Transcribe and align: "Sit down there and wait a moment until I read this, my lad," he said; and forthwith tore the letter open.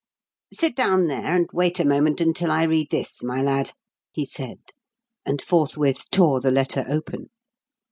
"Sit 0.51 0.75
down 0.75 1.05
there 1.05 1.27
and 1.35 1.47
wait 1.53 1.79
a 1.79 1.85
moment 1.85 2.19
until 2.21 2.49
I 2.49 2.63
read 2.63 2.89
this, 2.89 3.21
my 3.21 3.39
lad," 3.39 3.73
he 4.11 4.25
said; 4.25 4.57
and 5.27 5.39
forthwith 5.39 6.09
tore 6.09 6.41
the 6.41 6.49
letter 6.49 6.83
open. 6.87 7.29